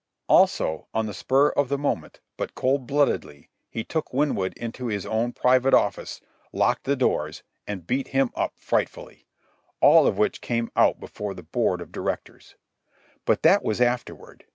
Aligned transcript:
Also, 0.27 0.87
on 0.95 1.05
the 1.05 1.13
spur 1.13 1.49
of 1.49 1.69
the 1.69 1.77
moment 1.77 2.21
but 2.35 2.55
cold 2.55 2.87
bloodedly, 2.87 3.51
he 3.69 3.83
took 3.83 4.11
Winwood 4.11 4.51
into 4.57 4.87
his 4.87 5.05
own 5.05 5.31
private 5.31 5.75
office, 5.75 6.21
looked 6.51 6.85
the 6.85 6.95
doors, 6.95 7.43
and 7.67 7.85
beat 7.85 8.07
him 8.07 8.31
up 8.33 8.53
frightfully—all 8.57 10.07
of 10.07 10.17
which 10.17 10.41
came 10.41 10.71
out 10.75 10.99
before 10.99 11.35
the 11.35 11.43
Board 11.43 11.81
of 11.81 11.91
Directors. 11.91 12.55
But 13.25 13.43
that 13.43 13.61
was 13.61 13.79
afterward. 13.79 14.45